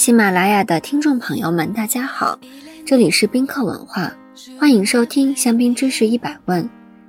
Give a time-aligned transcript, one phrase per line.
[0.00, 2.38] 喜马拉雅的听众朋友们，大家好，
[2.86, 4.10] 这里是宾客文化，
[4.58, 6.66] 欢迎收听香槟知识一百问，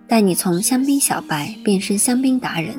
[0.10, 2.76] 带你从香槟小白变身香槟达人。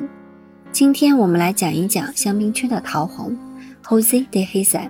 [0.71, 3.35] 今天我们来讲一讲香槟区的桃红
[3.81, 4.87] h o s e de Hesse，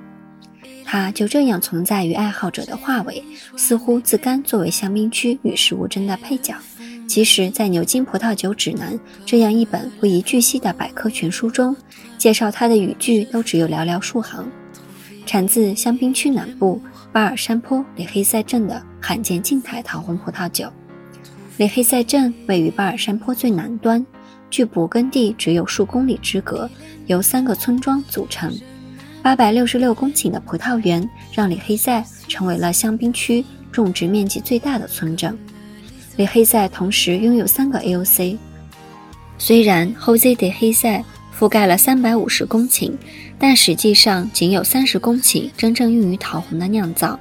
[0.83, 3.23] 它就这样存在于爱好者的画尾，
[3.55, 6.53] 似乎自甘作为香槟区与世无争的配角。
[7.07, 8.93] 其实，在《牛津葡萄酒指南》
[9.25, 11.73] 这样一本不遗巨细的百科全书中，
[12.17, 14.45] 介绍它的语句都只有寥寥数行。
[15.25, 20.71] 产自香槟区南部巴尔山坡里黑塞镇的罕见静态桃红葡萄酒。
[21.57, 24.05] 里黑塞镇位于巴尔山坡最南端，
[24.49, 26.69] 距勃艮第只有数公里之隔，
[27.05, 28.51] 由三个村庄组成。
[29.21, 35.37] 八百六十六公顷的葡萄园让里黑塞成为了香槟区种植面积最大的村镇。
[36.17, 38.37] 里黑塞同时拥有三个 AOC，
[39.37, 41.03] 虽然 Jose de 黑塞
[41.43, 42.93] 覆盖了三百五十公顷。
[43.37, 47.19] 但实际上仅有三十公顷真正用于桃红的酿造。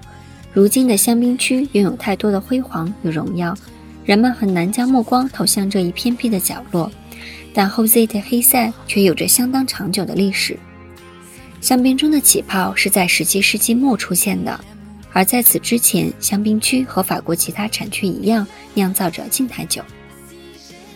[0.52, 3.52] 如今的香槟区拥有太多的辉煌与荣耀，
[4.04, 6.88] 人们很难将目光投向这一偏僻的角落。
[7.52, 10.56] 但 Jose de 黑塞却有着相当长久的历史。
[11.60, 14.64] 香槟中的起泡是在十七世纪末出现的，
[15.12, 19.82] 而在此之前，香槟区和法国其他产区一样酿造着静态酒。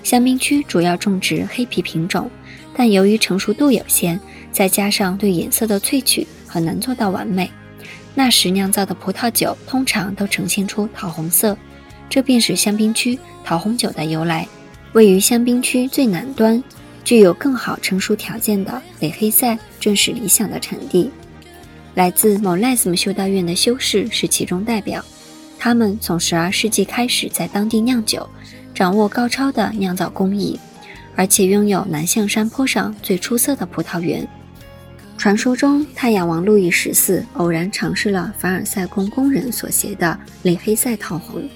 [0.05, 2.31] 香槟区主要种植黑皮品种，
[2.77, 4.21] 但由于成熟度有限。
[4.53, 7.51] 再加上对颜色的萃取很难做到完美，
[8.15, 11.55] 那时酿造的葡萄酒通常都呈现出桃红色，
[12.09, 14.49] 这便是香槟区桃红酒的由来。
[14.95, 16.65] 位于香槟区最南端、
[17.05, 21.11] 具有更好成熟条件的雷黑塞正是理想的产地。
[21.95, 25.05] 来自某莱斯姆修道院的修士是其中代表，
[25.59, 28.27] 他们从十二世纪开始在当地酿酒，
[28.75, 30.59] 掌握高超的酿造工艺，
[31.17, 34.29] 而且拥有南向山坡上最出色的葡萄园。
[35.19, 41.49] 传说中，太阳王路易十四偶然尝试了凡尔赛宫工人所携的雷黑塞桃红，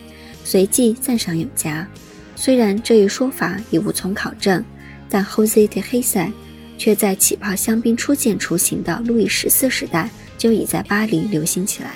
[0.42, 1.86] 随即赞赏有加。
[2.34, 4.64] 虽然这一说法已无从考证，
[5.10, 6.32] 但 Jose de h e s e
[6.78, 10.08] 却在起泡香槟初见雏形的路易十四时代
[10.38, 11.90] 就已在巴黎流行起来。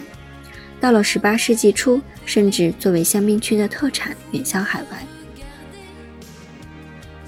[0.78, 5.06] 到了18世纪初，甚至作为香槟区的特产远销海外。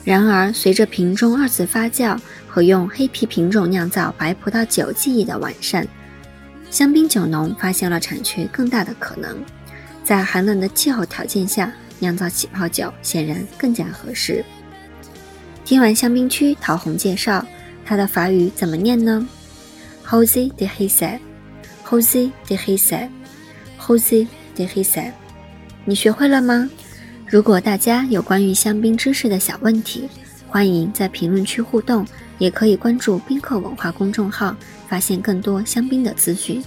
[0.06, 5.84] 然而，随着瓶中二次发酵和用黑皮品种酿造白葡萄酒技艺的完善，
[6.70, 9.36] 香槟酒农发现了产区更大的可能。
[10.04, 14.44] 在寒冷的气候条件下酿造起泡酒显然更加合适。
[15.64, 17.44] 听完香槟区桃红介绍，
[17.84, 19.26] 它的法语怎么念呢
[20.06, 25.10] ？Jose de Hesse，Jose de Hesse，Jose de Hesse，
[25.84, 26.70] 你学会了吗？
[27.28, 30.08] 如果大家有关于香槟知识的小问题，
[30.46, 32.06] 欢迎在评论区互动，
[32.38, 34.56] 也可以关注宾客文化公众号，
[34.86, 36.62] 发现更多香槟的资讯。